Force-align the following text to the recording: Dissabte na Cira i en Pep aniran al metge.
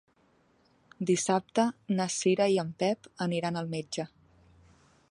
Dissabte 1.09 1.65
na 1.99 2.09
Cira 2.15 2.49
i 2.55 2.59
en 2.65 2.73
Pep 2.81 3.13
aniran 3.29 3.63
al 3.63 3.71
metge. 3.77 4.09